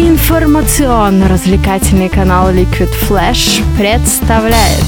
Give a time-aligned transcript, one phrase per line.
[0.00, 4.82] Информационно-развлекательный канал Liquid Flash представляет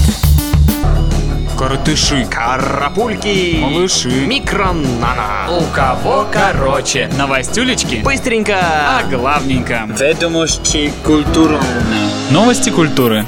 [1.59, 5.51] Коротыши, Карапульки, малыши, микронана.
[5.51, 7.11] у кого короче.
[7.19, 8.57] Новостюлечки Быстренько.
[8.99, 9.93] о главненьком.
[9.95, 11.61] Ведомости культурно.
[12.31, 13.27] Новости культуры.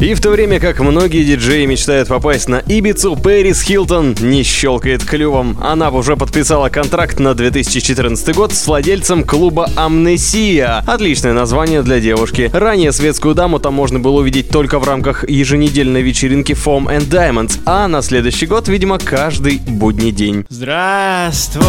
[0.00, 5.02] И в то время как многие диджеи мечтают попасть на Ибицу, Пэрис Хилтон не щелкает
[5.04, 5.58] клювом.
[5.60, 10.84] Она уже подписала контракт на 2014 год с владельцем клуба «Амнесия».
[10.86, 12.48] Отличное название для девушки.
[12.52, 17.58] Ранее светскую даму там можно было увидеть только в рамках еженедельной вечеринки Foam and Diamonds,
[17.66, 20.46] а на следующий год, видимо, каждый будний день.
[20.48, 21.64] Здравствуй.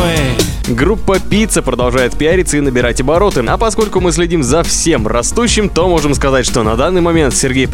[0.68, 3.44] Группа «Пицца» продолжает пиариться и набирать обороты.
[3.48, 7.66] А поскольку мы следим за всем растущим, то можем сказать, что на данный момент Сергей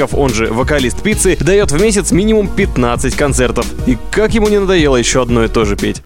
[0.00, 3.66] Приказчиков, он же вокалист «Пиццы», дает в месяц минимум 15 концертов.
[3.86, 6.02] И как ему не надоело еще одно и то же петь.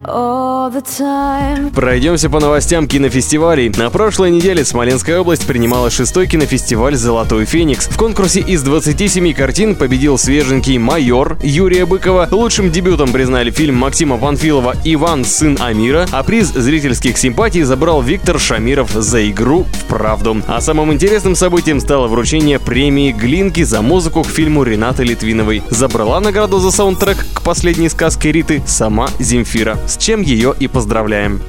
[1.73, 3.69] Пройдемся по новостям кинофестивалей.
[3.69, 7.87] На прошлой неделе Смоленская область принимала шестой кинофестиваль «Золотой Феникс».
[7.87, 12.27] В конкурсе из 27 картин победил свеженький «Майор» Юрия Быкова.
[12.31, 18.39] Лучшим дебютом признали фильм Максима Панфилова «Иван, сын Амира», а приз зрительских симпатий забрал Виктор
[18.39, 20.41] Шамиров за игру в правду.
[20.47, 25.63] А самым интересным событием стало вручение премии Глинки за музыку к фильму Ренаты Литвиновой.
[25.69, 31.41] Забрала награду за саундтрек к последней сказке Риты сама Земфира, с чем ее и поздравляем.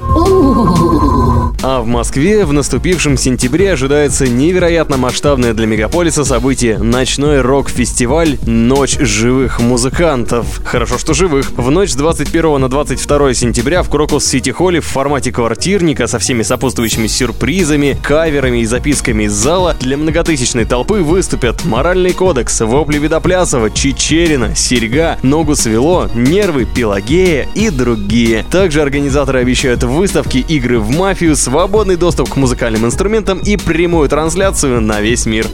[1.81, 9.59] В Москве в наступившем сентябре ожидается невероятно масштабное для мегаполиса событие– ночной рок-фестиваль «Ночь живых
[9.59, 10.61] музыкантов».
[10.65, 11.51] Хорошо, что живых.
[11.51, 16.17] В ночь с 21 на 22 сентября в Крокус Сити Холле в формате квартирника со
[16.17, 22.97] всеми сопутствующими сюрпризами, каверами и записками из зала для многотысячной толпы выступят «Моральный кодекс», «Вопли
[22.97, 28.43] Видоплясова», «Чечерина», «Серьга», «Ногу свело», «Нервы», «Пелагея» и другие.
[28.49, 31.35] Также организаторы обещают выставки «Игры в мафию»,
[31.67, 35.47] свободный доступ к музыкальным инструментам и прямую трансляцию на весь мир.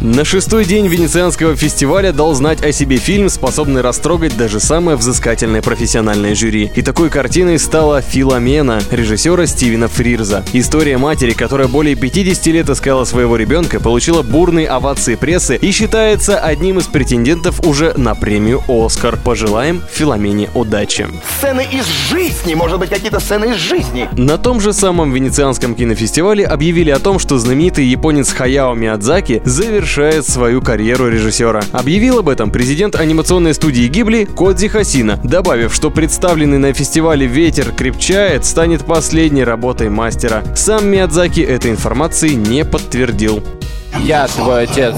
[0.00, 5.60] На шестой день венецианского фестиваля дал знать о себе фильм, способный растрогать даже самое взыскательное
[5.60, 6.70] профессиональное жюри.
[6.76, 10.44] И такой картиной стала «Филомена» режиссера Стивена Фрирза.
[10.52, 16.38] История матери, которая более 50 лет искала своего ребенка, получила бурные овации прессы и считается
[16.38, 19.16] одним из претендентов уже на премию «Оскар».
[19.16, 21.08] Пожелаем Филомене удачи.
[21.38, 24.08] Сцены из жизни, может быть, какие-то сцены из жизни.
[24.28, 30.26] На том же самом венецианском кинофестивале объявили о том, что знаменитый японец Хаяо Миядзаки завершает
[30.26, 31.62] свою карьеру режиссера.
[31.72, 37.72] Объявил об этом президент анимационной студии Гибли Кодзи Хасина, добавив, что представленный на фестивале «Ветер
[37.72, 40.44] крепчает» станет последней работой мастера.
[40.54, 43.42] Сам Миядзаки этой информации не подтвердил.
[44.04, 44.94] Я твой отец.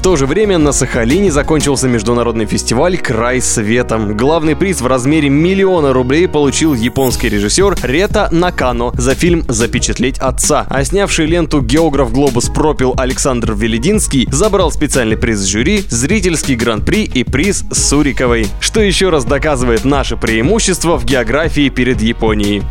[0.00, 4.16] В то же время на Сахалине закончился международный фестиваль «Край светом».
[4.16, 10.66] Главный приз в размере миллиона рублей получил японский режиссер Рета Накано за фильм «Запечатлеть отца».
[10.70, 17.22] А снявший ленту «Географ Глобус пропил» Александр Велединский забрал специальный приз жюри, зрительский гран-при и
[17.22, 18.46] приз Суриковой.
[18.58, 22.62] Что еще раз доказывает наше преимущество в географии перед Японией.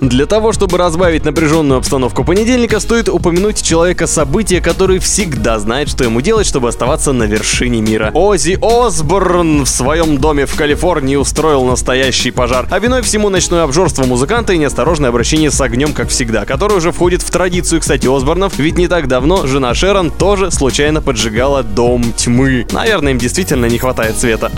[0.00, 6.02] Для того, чтобы разбавить напряженную обстановку понедельника, стоит упомянуть человека события, который всегда знает, что
[6.02, 8.10] ему делать, чтобы оставаться на вершине мира.
[8.14, 12.66] Ози Осборн в своем доме в Калифорнии устроил настоящий пожар.
[12.70, 16.92] А виной всему ночное обжорство музыканта и неосторожное обращение с огнем, как всегда, которое уже
[16.92, 22.02] входит в традицию, кстати, Осборнов, ведь не так давно жена Шерон тоже случайно поджигала дом
[22.14, 22.66] тьмы.
[22.72, 24.50] Наверное, им действительно не хватает света.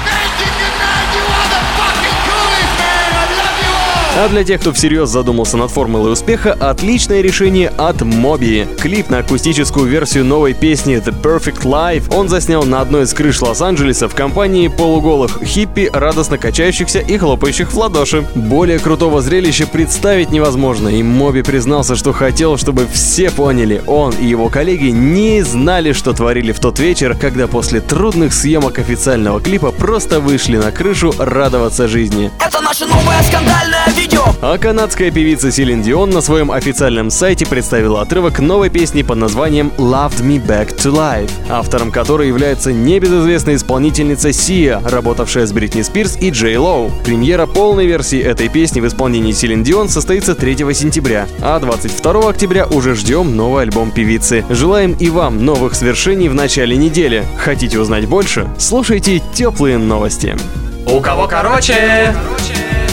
[4.21, 8.67] А для тех, кто всерьез задумался над формулой успеха, отличное решение от Моби.
[8.81, 13.41] Клип на акустическую версию новой песни The Perfect Life он заснял на одной из крыш
[13.41, 18.27] Лос-Анджелеса в компании полуголых хиппи, радостно качающихся и хлопающих в ладоши.
[18.35, 24.27] Более крутого зрелища представить невозможно, и Моби признался, что хотел, чтобы все поняли, он и
[24.27, 29.71] его коллеги не знали, что творили в тот вечер, когда после трудных съемок официального клипа
[29.71, 32.33] просто вышли на крышу радоваться жизни.
[32.45, 34.08] Это наше новое скандальное видео.
[34.41, 39.73] А канадская певица Силин Дион на своем официальном сайте представила отрывок новой песни под названием
[39.79, 46.17] Loved Me Back to Life, автором которой является небезызвестная исполнительница Сия, работавшая с Бритни Спирс
[46.21, 46.93] и Джей Лоу.
[47.05, 52.67] Премьера полной версии этой песни в исполнении Силин Дион состоится 3 сентября, а 22 октября
[52.67, 54.45] уже ждем новый альбом певицы.
[54.49, 57.25] Желаем и вам новых свершений в начале недели.
[57.39, 58.49] Хотите узнать больше?
[58.59, 60.37] Слушайте теплые новости.
[60.87, 62.15] У кого короче?
[62.15, 62.88] Короче.